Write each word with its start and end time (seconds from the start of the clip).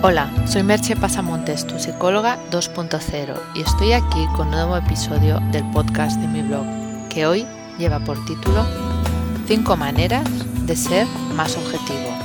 Hola, 0.00 0.30
soy 0.46 0.62
Merche 0.62 0.94
Pasamontes, 0.94 1.66
tu 1.66 1.76
psicóloga 1.80 2.38
2.0, 2.52 3.36
y 3.56 3.62
estoy 3.62 3.90
aquí 3.94 4.26
con 4.36 4.46
un 4.46 4.52
nuevo 4.52 4.76
episodio 4.76 5.40
del 5.50 5.68
podcast 5.72 6.20
de 6.20 6.28
mi 6.28 6.40
blog, 6.40 6.64
que 7.08 7.26
hoy 7.26 7.44
lleva 7.80 7.98
por 7.98 8.24
título 8.24 8.64
5 9.48 9.76
maneras 9.76 10.24
de 10.64 10.76
ser 10.76 11.04
más 11.34 11.56
objetivo. 11.56 12.16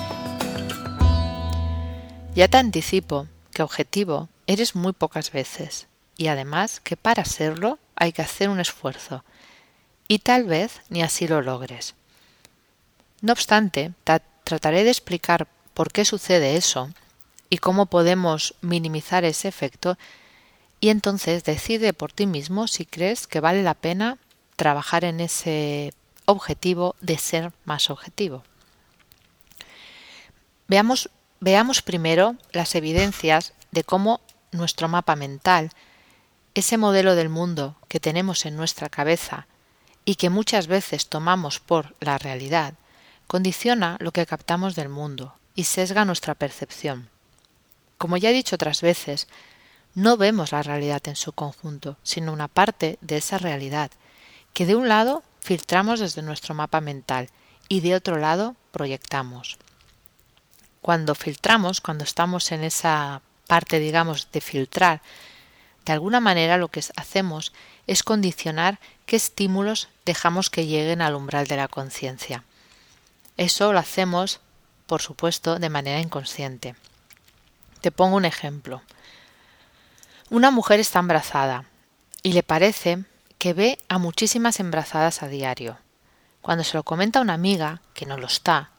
Ya 2.35 2.47
te 2.47 2.57
anticipo 2.57 3.25
que 3.51 3.63
objetivo 3.63 4.29
eres 4.45 4.75
muy 4.75 4.93
pocas 4.93 5.31
veces, 5.31 5.87
y 6.15 6.27
además 6.27 6.79
que 6.79 6.95
para 6.95 7.25
serlo 7.25 7.79
hay 7.95 8.11
que 8.11 8.21
hacer 8.21 8.49
un 8.49 8.59
esfuerzo, 8.59 9.23
y 10.07 10.19
tal 10.19 10.43
vez 10.43 10.81
ni 10.89 11.01
así 11.01 11.27
lo 11.27 11.41
logres. 11.41 11.95
No 13.21 13.33
obstante, 13.33 13.93
trataré 14.43 14.83
de 14.83 14.91
explicar 14.91 15.47
por 15.73 15.91
qué 15.91 16.05
sucede 16.05 16.55
eso 16.55 16.91
y 17.49 17.57
cómo 17.57 17.85
podemos 17.85 18.55
minimizar 18.61 19.23
ese 19.25 19.47
efecto 19.47 19.97
y 20.79 20.89
entonces 20.89 21.45
decide 21.45 21.93
por 21.93 22.11
ti 22.11 22.25
mismo 22.25 22.67
si 22.67 22.85
crees 22.85 23.25
que 23.25 23.39
vale 23.39 23.63
la 23.63 23.73
pena 23.73 24.17
trabajar 24.57 25.05
en 25.05 25.21
ese 25.21 25.93
objetivo 26.25 26.95
de 26.99 27.17
ser 27.17 27.53
más 27.63 27.89
objetivo. 27.89 28.43
Veamos, 30.67 31.09
veamos 31.39 31.81
primero 31.81 32.35
las 32.51 32.75
evidencias 32.75 33.53
de 33.71 33.83
cómo 33.83 34.19
nuestro 34.51 34.87
mapa 34.87 35.15
mental, 35.15 35.71
ese 36.53 36.77
modelo 36.77 37.15
del 37.15 37.29
mundo 37.29 37.77
que 37.87 37.99
tenemos 37.99 38.45
en 38.45 38.55
nuestra 38.55 38.89
cabeza 38.89 39.47
y 40.03 40.15
que 40.15 40.29
muchas 40.29 40.67
veces 40.67 41.07
tomamos 41.07 41.59
por 41.59 41.95
la 41.99 42.17
realidad, 42.17 42.73
condiciona 43.27 43.97
lo 43.99 44.11
que 44.11 44.25
captamos 44.25 44.75
del 44.75 44.89
mundo 44.89 45.35
y 45.55 45.63
sesga 45.63 46.03
nuestra 46.03 46.35
percepción. 46.35 47.12
Como 47.97 48.17
ya 48.17 48.29
he 48.29 48.33
dicho 48.33 48.55
otras 48.55 48.81
veces, 48.81 49.27
no 49.95 50.17
vemos 50.17 50.51
la 50.51 50.63
realidad 50.63 51.01
en 51.05 51.15
su 51.15 51.33
conjunto, 51.33 51.97
sino 52.03 52.33
una 52.33 52.47
parte 52.47 52.97
de 53.01 53.17
esa 53.17 53.37
realidad, 53.37 53.91
que 54.53 54.65
de 54.65 54.75
un 54.75 54.89
lado 54.89 55.23
filtramos 55.39 55.99
desde 55.99 56.21
nuestro 56.21 56.55
mapa 56.55 56.81
mental 56.81 57.29
y 57.69 57.81
de 57.81 57.95
otro 57.95 58.17
lado 58.17 58.55
proyectamos. 58.71 59.57
Cuando 60.81 61.15
filtramos, 61.15 61.79
cuando 61.79 62.03
estamos 62.03 62.51
en 62.51 62.63
esa 62.63 63.21
parte, 63.47 63.79
digamos, 63.79 64.29
de 64.31 64.41
filtrar, 64.41 65.01
de 65.85 65.93
alguna 65.93 66.19
manera 66.19 66.57
lo 66.57 66.69
que 66.69 66.83
hacemos 66.95 67.53
es 67.87 68.03
condicionar 68.03 68.79
qué 69.05 69.15
estímulos 69.15 69.89
dejamos 70.05 70.49
que 70.49 70.65
lleguen 70.65 71.01
al 71.01 71.15
umbral 71.15 71.47
de 71.47 71.57
la 71.57 71.67
conciencia. 71.67 72.43
Eso 73.37 73.73
lo 73.73 73.79
hacemos, 73.79 74.39
por 74.87 75.01
supuesto, 75.01 75.59
de 75.59 75.69
manera 75.69 75.99
inconsciente. 75.99 76.75
Te 77.83 77.91
pongo 77.91 78.15
un 78.15 78.23
ejemplo. 78.23 78.81
Una 80.29 80.51
mujer 80.51 80.79
está 80.79 80.99
embarazada 80.99 81.65
y 82.21 82.31
le 82.31 82.41
parece 82.41 83.03
que 83.37 83.51
ve 83.51 83.77
a 83.89 83.97
muchísimas 83.97 84.61
embarazadas 84.61 85.21
a 85.21 85.27
diario. 85.27 85.77
Cuando 86.41 86.63
se 86.63 86.77
lo 86.77 86.83
comenta 86.83 87.19
a 87.19 87.21
una 87.21 87.33
amiga, 87.33 87.81
que 87.93 88.05
no 88.05 88.17
lo 88.17 88.27
está, 88.27 88.69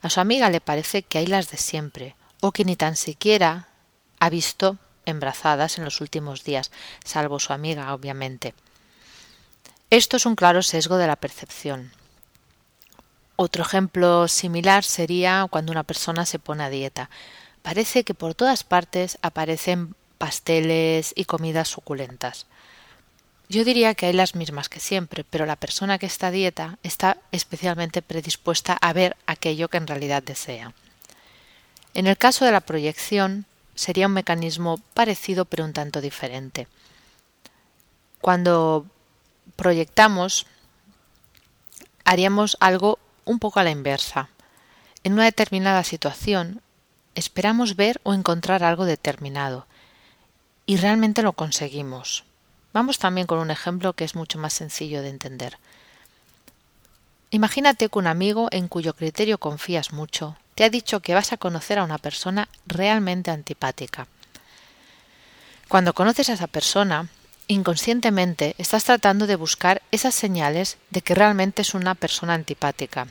a 0.00 0.08
su 0.08 0.20
amiga 0.20 0.48
le 0.48 0.62
parece 0.62 1.02
que 1.02 1.18
hay 1.18 1.26
las 1.26 1.50
de 1.50 1.58
siempre, 1.58 2.16
o 2.40 2.52
que 2.52 2.64
ni 2.64 2.76
tan 2.76 2.96
siquiera 2.96 3.68
ha 4.20 4.30
visto 4.30 4.78
embarazadas 5.04 5.76
en 5.76 5.84
los 5.84 6.00
últimos 6.00 6.42
días, 6.42 6.70
salvo 7.04 7.38
su 7.38 7.52
amiga, 7.52 7.92
obviamente. 7.92 8.54
Esto 9.90 10.16
es 10.16 10.24
un 10.24 10.34
claro 10.34 10.62
sesgo 10.62 10.96
de 10.96 11.06
la 11.06 11.16
percepción. 11.16 11.92
Otro 13.36 13.64
ejemplo 13.64 14.28
similar 14.28 14.82
sería 14.82 15.46
cuando 15.50 15.72
una 15.72 15.82
persona 15.82 16.24
se 16.24 16.38
pone 16.38 16.64
a 16.64 16.70
dieta 16.70 17.10
parece 17.66 18.04
que 18.04 18.14
por 18.14 18.36
todas 18.36 18.62
partes 18.62 19.18
aparecen 19.22 19.96
pasteles 20.18 21.12
y 21.16 21.24
comidas 21.24 21.66
suculentas. 21.66 22.46
Yo 23.48 23.64
diría 23.64 23.96
que 23.96 24.06
hay 24.06 24.12
las 24.12 24.36
mismas 24.36 24.68
que 24.68 24.78
siempre, 24.78 25.24
pero 25.24 25.46
la 25.46 25.56
persona 25.56 25.98
que 25.98 26.06
está 26.06 26.30
dieta 26.30 26.78
está 26.84 27.16
especialmente 27.32 28.02
predispuesta 28.02 28.78
a 28.80 28.92
ver 28.92 29.16
aquello 29.26 29.66
que 29.66 29.78
en 29.78 29.88
realidad 29.88 30.22
desea. 30.22 30.74
En 31.92 32.06
el 32.06 32.16
caso 32.16 32.44
de 32.44 32.52
la 32.52 32.60
proyección, 32.60 33.46
sería 33.74 34.06
un 34.06 34.12
mecanismo 34.12 34.78
parecido 34.94 35.44
pero 35.44 35.64
un 35.64 35.72
tanto 35.72 36.00
diferente. 36.00 36.68
Cuando 38.20 38.86
proyectamos, 39.56 40.46
haríamos 42.04 42.56
algo 42.60 43.00
un 43.24 43.40
poco 43.40 43.58
a 43.58 43.64
la 43.64 43.70
inversa. 43.70 44.28
En 45.02 45.14
una 45.14 45.24
determinada 45.24 45.82
situación, 45.82 46.62
esperamos 47.16 47.74
ver 47.74 48.00
o 48.04 48.14
encontrar 48.14 48.62
algo 48.62 48.84
determinado 48.84 49.66
y 50.66 50.76
realmente 50.76 51.22
lo 51.22 51.32
conseguimos. 51.32 52.24
Vamos 52.72 52.98
también 52.98 53.26
con 53.26 53.38
un 53.38 53.50
ejemplo 53.50 53.94
que 53.94 54.04
es 54.04 54.14
mucho 54.14 54.38
más 54.38 54.52
sencillo 54.52 55.02
de 55.02 55.08
entender. 55.08 55.58
Imagínate 57.30 57.88
que 57.88 57.98
un 57.98 58.06
amigo 58.06 58.48
en 58.52 58.68
cuyo 58.68 58.94
criterio 58.94 59.38
confías 59.38 59.92
mucho 59.92 60.36
te 60.54 60.64
ha 60.64 60.70
dicho 60.70 61.00
que 61.00 61.14
vas 61.14 61.32
a 61.32 61.38
conocer 61.38 61.78
a 61.78 61.84
una 61.84 61.98
persona 61.98 62.48
realmente 62.66 63.30
antipática. 63.30 64.06
Cuando 65.68 65.94
conoces 65.94 66.28
a 66.28 66.34
esa 66.34 66.46
persona, 66.46 67.08
inconscientemente 67.48 68.54
estás 68.58 68.84
tratando 68.84 69.26
de 69.26 69.36
buscar 69.36 69.82
esas 69.90 70.14
señales 70.14 70.76
de 70.90 71.00
que 71.00 71.14
realmente 71.14 71.62
es 71.62 71.74
una 71.74 71.94
persona 71.94 72.34
antipática 72.34 73.08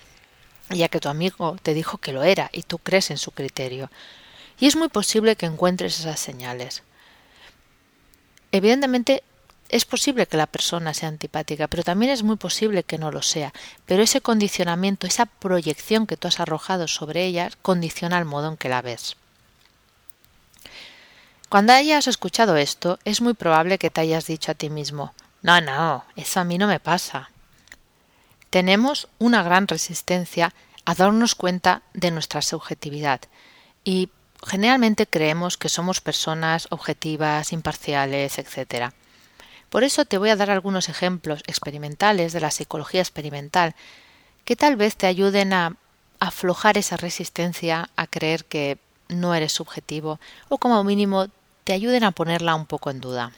ya 0.69 0.89
que 0.89 0.99
tu 0.99 1.09
amigo 1.09 1.57
te 1.61 1.73
dijo 1.73 1.97
que 1.97 2.13
lo 2.13 2.23
era 2.23 2.49
y 2.51 2.63
tú 2.63 2.77
crees 2.79 3.11
en 3.11 3.17
su 3.17 3.31
criterio. 3.31 3.89
Y 4.59 4.67
es 4.67 4.75
muy 4.75 4.89
posible 4.89 5.35
que 5.35 5.45
encuentres 5.45 5.99
esas 5.99 6.19
señales. 6.19 6.83
Evidentemente 8.51 9.23
es 9.69 9.85
posible 9.85 10.27
que 10.27 10.37
la 10.37 10.47
persona 10.47 10.93
sea 10.93 11.09
antipática, 11.09 11.67
pero 11.67 11.83
también 11.83 12.11
es 12.11 12.23
muy 12.23 12.37
posible 12.37 12.83
que 12.83 12.97
no 12.97 13.11
lo 13.11 13.21
sea. 13.21 13.53
Pero 13.85 14.03
ese 14.03 14.21
condicionamiento, 14.21 15.07
esa 15.07 15.25
proyección 15.25 16.07
que 16.07 16.17
tú 16.17 16.27
has 16.27 16.39
arrojado 16.39 16.87
sobre 16.87 17.25
ella, 17.25 17.49
condiciona 17.61 18.17
el 18.17 18.25
modo 18.25 18.49
en 18.49 18.57
que 18.57 18.69
la 18.69 18.81
ves. 18.81 19.17
Cuando 21.49 21.73
hayas 21.73 22.07
escuchado 22.07 22.57
esto, 22.57 22.99
es 23.05 23.21
muy 23.21 23.33
probable 23.33 23.77
que 23.77 23.89
te 23.89 24.01
hayas 24.01 24.25
dicho 24.25 24.51
a 24.51 24.55
ti 24.55 24.69
mismo 24.69 25.13
No, 25.41 25.61
no, 25.61 26.03
eso 26.15 26.39
a 26.39 26.43
mí 26.43 26.57
no 26.57 26.67
me 26.67 26.79
pasa 26.79 27.29
tenemos 28.55 29.09
una 29.19 29.43
gran 29.43 29.67
resistencia 29.67 30.53
a 30.85 30.95
darnos 30.95 31.35
cuenta 31.35 31.81
de 31.93 32.09
nuestra 32.09 32.41
subjetividad 32.41 33.19
y 33.83 34.07
generalmente 34.47 35.07
creemos 35.07 35.57
que 35.57 35.67
somos 35.67 35.99
personas 35.99 36.67
objetivas, 36.69 37.51
imparciales, 37.51 38.39
etc. 38.39 38.93
Por 39.69 39.83
eso 39.83 40.05
te 40.05 40.17
voy 40.17 40.29
a 40.29 40.37
dar 40.37 40.51
algunos 40.51 40.87
ejemplos 40.87 41.43
experimentales 41.47 42.31
de 42.31 42.39
la 42.39 42.49
psicología 42.49 43.01
experimental 43.01 43.75
que 44.45 44.55
tal 44.55 44.77
vez 44.77 44.95
te 44.95 45.07
ayuden 45.07 45.51
a 45.51 45.75
aflojar 46.21 46.77
esa 46.77 46.95
resistencia 46.95 47.89
a 47.97 48.07
creer 48.07 48.45
que 48.45 48.77
no 49.09 49.35
eres 49.35 49.51
subjetivo 49.51 50.21
o 50.47 50.59
como 50.59 50.81
mínimo 50.85 51.27
te 51.65 51.73
ayuden 51.73 52.05
a 52.05 52.11
ponerla 52.11 52.55
un 52.55 52.67
poco 52.67 52.89
en 52.89 53.01
duda. 53.01 53.33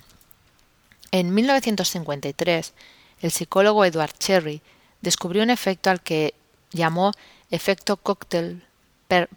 En 1.10 1.34
1953, 1.34 2.74
el 3.22 3.32
psicólogo 3.32 3.84
Edward 3.84 4.14
Cherry 4.20 4.62
descubrió 5.02 5.44
un 5.44 5.50
efecto 5.50 5.90
al 5.90 6.02
que 6.02 6.34
llamó 6.72 7.12
efecto 7.52 7.98
cocktail 7.98 8.64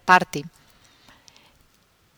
party, 0.05 0.45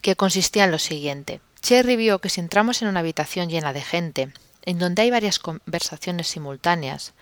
que 0.02 0.16
consistía 0.16 0.66
en 0.66 0.72
lo 0.72 0.80
siguiente. 0.80 1.42
Cherry 1.62 1.96
vio 1.96 2.20
que 2.20 2.30
si 2.30 2.42
entramos 2.42 2.82
en 2.82 2.88
una 2.88 3.00
habitación 3.00 3.50
llena 3.50 3.74
de 3.74 3.82
gente, 3.82 4.34
en 4.64 4.80
donde 4.80 5.04
hay 5.04 5.12
varias 5.12 5.40
conversaciones 5.40 6.28
simultáneas, 6.28 7.14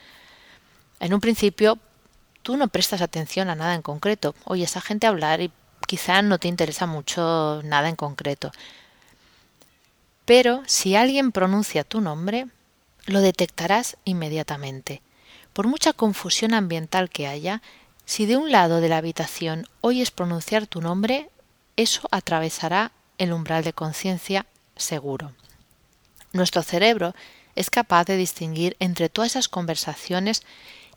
en 1.00 1.14
un 1.14 1.20
principio 1.20 1.80
tú 2.42 2.58
no 2.58 2.68
prestas 2.68 3.02
atención 3.02 3.50
a 3.50 3.56
nada 3.56 3.76
en 3.76 3.82
concreto, 3.82 4.36
oyes 4.46 4.78
a 4.78 4.82
gente 4.82 5.08
hablar 5.08 5.42
y 5.42 5.52
quizá 5.86 6.22
no 6.22 6.40
te 6.40 6.48
interesa 6.48 6.86
mucho 6.86 7.62
nada 7.64 7.90
en 7.90 7.96
concreto. 7.96 8.52
Pero 10.26 10.64
si 10.66 10.96
alguien 10.96 11.32
pronuncia 11.32 11.84
tu 11.84 12.02
nombre, 12.02 12.48
lo 13.06 13.20
detectarás 13.22 13.98
inmediatamente 14.06 15.02
por 15.54 15.68
mucha 15.68 15.94
confusión 15.94 16.54
ambiental 16.54 17.10
que 17.10 17.28
haya, 17.28 17.62
si 18.06 18.26
de 18.26 18.38
un 18.38 18.52
lado 18.52 18.82
de 18.82 18.90
la 18.90 18.98
habitación 18.98 19.68
oyes 19.82 20.12
pronunciar 20.12 20.68
tu 20.68 20.82
nombre, 20.82 21.30
eso 21.78 22.08
atravesará 22.12 22.92
el 23.18 23.34
umbral 23.34 23.64
de 23.64 23.74
conciencia 23.74 24.46
seguro. 24.76 25.34
Nuestro 26.34 26.64
cerebro 26.64 27.14
es 27.56 27.70
capaz 27.70 28.06
de 28.06 28.18
distinguir 28.18 28.76
entre 28.80 29.10
todas 29.10 29.32
esas 29.32 29.50
conversaciones 29.50 30.44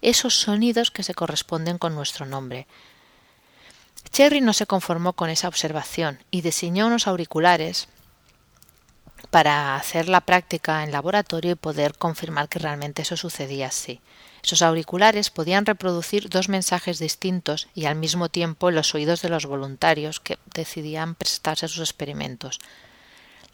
esos 0.02 0.34
sonidos 0.34 0.90
que 0.90 1.02
se 1.02 1.14
corresponden 1.14 1.78
con 1.78 1.94
nuestro 1.94 2.26
nombre. 2.26 2.66
Cherry 4.12 4.40
no 4.40 4.52
se 4.52 4.66
conformó 4.66 5.14
con 5.14 5.30
esa 5.30 5.48
observación 5.48 6.20
y 6.30 6.42
diseñó 6.42 6.86
unos 6.86 7.06
auriculares 7.06 7.88
para 9.30 9.76
hacer 9.76 10.08
la 10.08 10.20
práctica 10.20 10.82
en 10.82 10.92
laboratorio 10.92 11.52
y 11.52 11.56
poder 11.56 11.96
confirmar 11.96 12.48
que 12.48 12.58
realmente 12.58 13.02
eso 13.02 13.16
sucedía 13.16 13.68
así. 13.68 14.00
Esos 14.42 14.62
auriculares 14.62 15.30
podían 15.30 15.64
reproducir 15.64 16.28
dos 16.28 16.48
mensajes 16.48 16.98
distintos 16.98 17.68
y 17.74 17.86
al 17.86 17.94
mismo 17.94 18.28
tiempo 18.28 18.70
los 18.70 18.94
oídos 18.94 19.22
de 19.22 19.30
los 19.30 19.46
voluntarios 19.46 20.20
que 20.20 20.38
decidían 20.52 21.14
prestarse 21.14 21.66
a 21.66 21.68
sus 21.68 21.80
experimentos. 21.80 22.58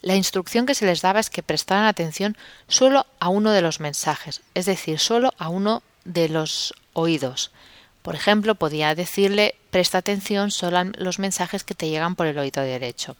La 0.01 0.15
instrucción 0.15 0.65
que 0.65 0.75
se 0.75 0.85
les 0.85 1.01
daba 1.01 1.19
es 1.19 1.29
que 1.29 1.43
prestaran 1.43 1.85
atención 1.85 2.35
solo 2.67 3.05
a 3.19 3.29
uno 3.29 3.51
de 3.51 3.61
los 3.61 3.79
mensajes, 3.79 4.41
es 4.53 4.65
decir, 4.65 4.99
solo 4.99 5.31
a 5.37 5.49
uno 5.49 5.83
de 6.05 6.27
los 6.27 6.73
oídos. 6.93 7.51
Por 8.01 8.15
ejemplo, 8.15 8.55
podía 8.55 8.95
decirle 8.95 9.55
presta 9.69 9.99
atención 9.99 10.51
solo 10.51 10.79
a 10.79 10.83
los 10.97 11.19
mensajes 11.19 11.63
que 11.63 11.75
te 11.75 11.89
llegan 11.89 12.15
por 12.15 12.25
el 12.27 12.37
oído 12.39 12.63
derecho. 12.63 13.15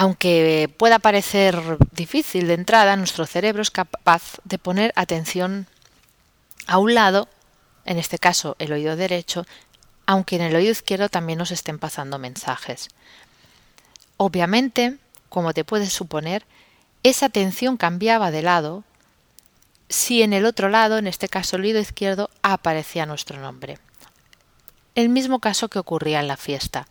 Aunque 0.00 0.72
pueda 0.76 1.00
parecer 1.00 1.60
difícil 1.90 2.46
de 2.46 2.54
entrada, 2.54 2.94
nuestro 2.94 3.26
cerebro 3.26 3.62
es 3.62 3.72
capaz 3.72 4.38
de 4.44 4.56
poner 4.56 4.92
atención 4.94 5.66
a 6.68 6.78
un 6.78 6.94
lado, 6.94 7.28
en 7.84 7.98
este 7.98 8.16
caso 8.16 8.54
el 8.60 8.72
oído 8.72 8.94
derecho, 8.94 9.44
aunque 10.06 10.36
en 10.36 10.42
el 10.42 10.54
oído 10.54 10.70
izquierdo 10.70 11.08
también 11.08 11.40
nos 11.40 11.50
estén 11.50 11.80
pasando 11.80 12.20
mensajes. 12.20 12.90
Obviamente, 14.18 14.98
como 15.30 15.52
te 15.52 15.64
puedes 15.64 15.92
suponer, 15.92 16.46
esa 17.02 17.26
atención 17.26 17.76
cambiaba 17.76 18.30
de 18.30 18.42
lado 18.42 18.84
si 19.88 20.22
en 20.22 20.32
el 20.32 20.46
otro 20.46 20.68
lado, 20.68 20.98
en 20.98 21.08
este 21.08 21.28
caso 21.28 21.56
el 21.56 21.62
oído 21.62 21.80
izquierdo, 21.80 22.30
aparecía 22.42 23.04
nuestro 23.04 23.40
nombre. 23.40 23.80
El 24.94 25.08
mismo 25.08 25.40
caso 25.40 25.66
que 25.66 25.80
ocurría 25.80 26.20
en 26.20 26.28
la 26.28 26.36
fiesta. 26.36 26.86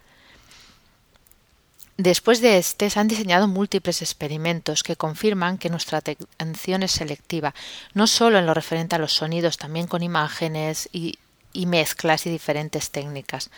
Después 1.97 2.41
de 2.41 2.57
este, 2.57 2.89
se 2.89 2.99
han 2.99 3.07
diseñado 3.07 3.47
múltiples 3.47 4.01
experimentos 4.01 4.83
que 4.83 4.95
confirman 4.95 5.57
que 5.57 5.69
nuestra 5.69 5.97
atención 5.97 6.83
es 6.83 6.91
selectiva, 6.91 7.55
no 7.93 8.05
solo 8.05 8.37
en 8.37 8.45
lo 8.45 8.53
referente 8.53 8.95
a 8.95 8.99
los 8.99 9.13
sonidos, 9.13 9.57
también 9.57 9.87
con 9.87 10.03
imágenes 10.03 10.89
y, 10.93 11.17
y 11.53 11.65
mezclas 11.65 12.27
y 12.27 12.29
diferentes 12.29 12.91
técnicas, 12.91 13.49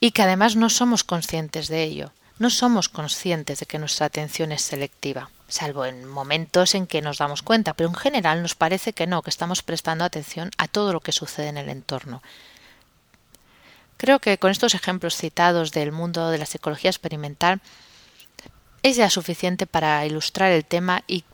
y 0.00 0.10
que 0.10 0.22
además 0.22 0.54
no 0.54 0.68
somos 0.68 1.02
conscientes 1.02 1.68
de 1.68 1.82
ello 1.82 2.12
no 2.38 2.50
somos 2.50 2.88
conscientes 2.88 3.60
de 3.60 3.66
que 3.66 3.78
nuestra 3.78 4.06
atención 4.06 4.52
es 4.52 4.62
selectiva, 4.62 5.30
salvo 5.48 5.86
en 5.86 6.04
momentos 6.04 6.74
en 6.74 6.86
que 6.86 7.00
nos 7.00 7.18
damos 7.18 7.42
cuenta, 7.42 7.72
pero 7.72 7.88
en 7.88 7.94
general 7.94 8.42
nos 8.42 8.54
parece 8.54 8.92
que 8.92 9.06
no, 9.06 9.22
que 9.22 9.30
estamos 9.30 9.62
prestando 9.62 10.04
atención 10.04 10.50
a 10.58 10.68
todo 10.68 10.92
lo 10.92 11.00
que 11.00 11.12
sucede 11.12 11.48
en 11.48 11.56
el 11.56 11.70
entorno. 11.70 12.22
Creo 13.96 14.18
que 14.18 14.38
con 14.38 14.50
estos 14.50 14.74
ejemplos 14.74 15.16
citados 15.16 15.72
del 15.72 15.92
mundo 15.92 16.30
de 16.30 16.38
la 16.38 16.46
psicología 16.46 16.90
experimental 16.90 17.60
es 18.82 18.96
ya 18.96 19.10
suficiente 19.10 19.66
para 19.66 20.04
ilustrar 20.06 20.52
el 20.52 20.64
tema 20.64 21.02
y 21.06 21.24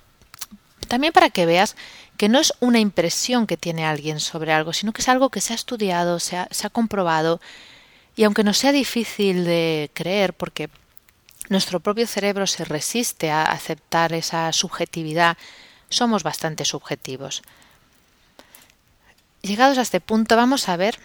también 0.88 1.12
para 1.12 1.30
que 1.30 1.46
veas 1.46 1.76
que 2.16 2.28
no 2.28 2.38
es 2.38 2.52
una 2.60 2.78
impresión 2.78 3.46
que 3.46 3.56
tiene 3.56 3.84
alguien 3.84 4.20
sobre 4.20 4.52
algo, 4.52 4.72
sino 4.72 4.92
que 4.92 5.02
es 5.02 5.08
algo 5.08 5.30
que 5.30 5.40
se 5.40 5.52
ha 5.52 5.56
estudiado, 5.56 6.20
se 6.20 6.36
ha, 6.36 6.48
se 6.50 6.66
ha 6.66 6.70
comprobado, 6.70 7.40
y 8.14 8.24
aunque 8.24 8.44
nos 8.44 8.58
sea 8.58 8.72
difícil 8.72 9.44
de 9.44 9.90
creer, 9.94 10.34
porque 10.34 10.68
nuestro 11.48 11.80
propio 11.80 12.06
cerebro 12.06 12.46
se 12.46 12.64
resiste 12.64 13.30
a 13.30 13.44
aceptar 13.44 14.12
esa 14.12 14.52
subjetividad, 14.52 15.36
somos 15.88 16.22
bastante 16.22 16.64
subjetivos. 16.64 17.42
Llegados 19.42 19.78
a 19.78 19.82
este 19.82 20.00
punto 20.00 20.36
vamos 20.36 20.68
a 20.68 20.76
ver 20.76 20.98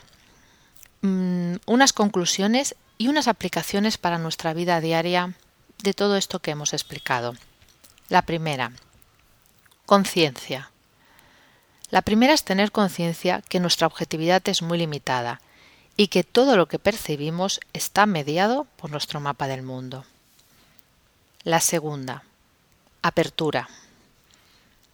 mm, 1.01 1.55
unas 1.65 1.93
conclusiones 1.93 2.75
y 2.97 3.07
unas 3.07 3.27
aplicaciones 3.27 3.97
para 3.97 4.17
nuestra 4.17 4.53
vida 4.53 4.81
diaria 4.81 5.33
de 5.83 5.93
todo 5.93 6.17
esto 6.17 6.39
que 6.39 6.51
hemos 6.51 6.73
explicado. 6.73 7.35
La 8.09 8.21
primera, 8.21 8.71
conciencia. 9.85 10.71
La 11.89 12.01
primera 12.01 12.33
es 12.33 12.43
tener 12.43 12.71
conciencia 12.71 13.41
que 13.47 13.59
nuestra 13.59 13.87
objetividad 13.87 14.41
es 14.49 14.61
muy 14.61 14.77
limitada 14.77 15.41
y 15.95 16.07
que 16.07 16.23
todo 16.23 16.57
lo 16.57 16.67
que 16.67 16.79
percibimos 16.79 17.59
está 17.73 18.05
mediado 18.05 18.67
por 18.75 18.91
nuestro 18.91 19.19
mapa 19.19 19.47
del 19.47 19.63
mundo. 19.63 20.05
La 21.43 21.59
segunda, 21.59 22.23
apertura. 23.01 23.69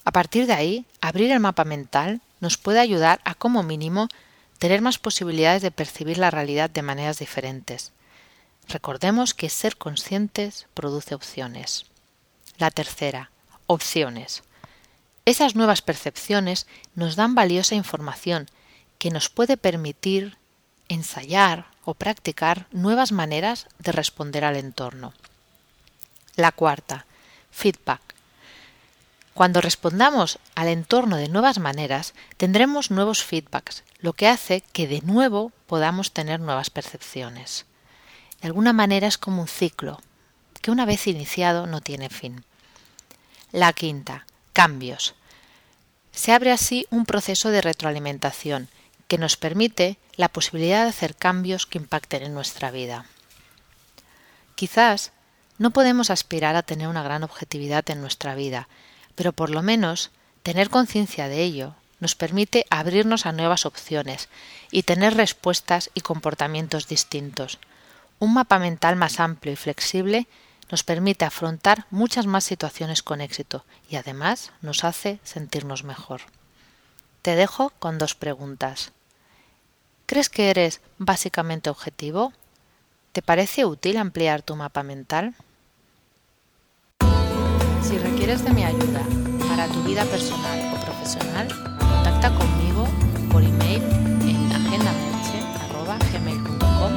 A 0.06 0.12
partir 0.12 0.46
de 0.46 0.54
ahí, 0.54 0.86
abrir 1.02 1.32
el 1.32 1.40
mapa 1.40 1.66
mental 1.66 2.22
nos 2.40 2.58
puede 2.58 2.80
ayudar 2.80 3.22
a, 3.24 3.36
como 3.36 3.64
mínimo, 3.64 4.08
tener 4.64 4.80
más 4.80 4.98
posibilidades 4.98 5.62
de 5.62 5.72
percibir 5.72 6.18
la 6.18 6.32
realidad 6.32 6.70
de 6.70 6.82
maneras 6.84 7.20
diferentes. 7.20 7.92
Recordemos 8.70 9.34
que 9.34 9.50
ser 9.50 9.76
conscientes 9.76 10.68
produce 10.74 11.16
opciones. 11.16 11.88
La 12.60 12.72
tercera, 12.72 13.30
opciones. 13.68 14.44
Esas 15.26 15.58
nuevas 15.58 15.82
percepciones 15.82 16.66
nos 16.96 17.18
dan 17.18 17.36
valiosa 17.36 17.76
información 17.76 18.48
que 19.00 19.10
nos 19.10 19.28
puede 19.28 19.58
permitir 19.58 20.38
ensayar 20.88 21.66
o 21.84 21.94
practicar 21.94 22.68
nuevas 22.72 23.12
maneras 23.12 23.68
de 23.80 23.92
responder 23.92 24.46
al 24.46 24.56
entorno. 24.56 25.12
La 26.38 26.54
cuarta, 26.54 27.06
feedback. 27.52 28.00
Cuando 29.34 29.62
respondamos 29.62 30.38
al 30.54 30.68
entorno 30.68 31.18
de 31.18 31.28
nuevas 31.28 31.58
maneras, 31.58 32.14
tendremos 32.38 32.92
nuevos 32.92 33.24
feedbacks, 33.24 33.84
lo 34.00 34.14
que 34.14 34.28
hace 34.28 34.62
que 34.74 34.88
de 34.88 35.02
nuevo 35.02 35.52
podamos 35.66 36.12
tener 36.12 36.40
nuevas 36.40 36.70
percepciones. 36.70 37.66
De 38.42 38.48
alguna 38.48 38.74
manera 38.74 39.08
es 39.08 39.18
como 39.18 39.42
un 39.42 39.48
ciclo, 39.48 40.02
que 40.62 40.70
una 40.70 40.86
vez 40.86 41.08
iniciado 41.08 41.66
no 41.66 41.82
tiene 41.82 42.10
fin. 42.10 42.46
La 43.52 43.74
quinta, 43.74 44.26
cambios. 44.54 45.16
Se 46.12 46.32
abre 46.32 46.52
así 46.52 46.86
un 46.92 47.06
proceso 47.06 47.50
de 47.50 47.62
retroalimentación 47.62 48.70
que 49.08 49.18
nos 49.18 49.36
permite 49.36 49.98
la 50.16 50.30
posibilidad 50.30 50.84
de 50.84 50.90
hacer 50.90 51.16
cambios 51.16 51.66
que 51.66 51.80
impacten 51.80 52.24
en 52.24 52.34
nuestra 52.36 52.70
vida. 52.70 53.06
Quizás 54.56 55.12
no 55.58 55.72
podemos 55.72 56.12
aspirar 56.12 56.56
a 56.56 56.64
tener 56.64 56.88
una 56.88 57.04
gran 57.04 57.24
objetividad 57.24 57.90
en 57.90 58.02
nuestra 58.02 58.36
vida, 58.36 58.68
pero 59.16 59.34
por 59.34 59.50
lo 59.50 59.62
menos 59.62 60.12
tener 60.44 60.70
conciencia 60.70 61.28
de 61.28 61.42
ello 61.44 61.76
nos 62.00 62.16
permite 62.16 62.66
abrirnos 62.70 63.26
a 63.26 63.32
nuevas 63.32 63.66
opciones 63.66 64.28
y 64.72 64.84
tener 64.84 65.16
respuestas 65.16 65.90
y 65.94 66.02
comportamientos 66.02 66.88
distintos. 66.88 67.60
Un 68.20 68.34
mapa 68.34 68.60
mental 68.60 68.96
más 68.96 69.20
amplio 69.20 69.54
y 69.54 69.56
flexible 69.56 70.28
nos 70.70 70.84
permite 70.84 71.26
afrontar 71.26 71.86
muchas 71.92 72.26
más 72.26 72.44
situaciones 72.44 73.04
con 73.04 73.22
éxito 73.22 73.64
y 73.90 73.96
además 73.96 74.52
nos 74.62 74.84
hace 74.84 75.20
sentirnos 75.24 75.84
mejor. 75.84 76.22
Te 77.22 77.36
dejo 77.36 77.72
con 77.80 77.98
dos 77.98 78.16
preguntas. 78.16 78.92
¿Crees 80.06 80.30
que 80.30 80.50
eres 80.50 80.82
básicamente 80.98 81.70
objetivo? 81.70 82.34
¿Te 83.14 83.22
parece 83.22 83.66
útil 83.66 83.98
ampliar 83.98 84.42
tu 84.42 84.56
mapa 84.56 84.84
mental? 84.84 85.36
Requieres 88.24 88.46
de 88.46 88.54
mi 88.54 88.64
ayuda 88.64 89.02
para 89.50 89.68
tu 89.68 89.84
vida 89.84 90.06
personal 90.06 90.74
o 90.74 90.78
profesional, 90.86 91.46
contacta 91.78 92.34
conmigo 92.34 92.88
por 93.30 93.44
email 93.44 93.84
en 94.22 94.50
agendameche.gmail.com 94.50 96.94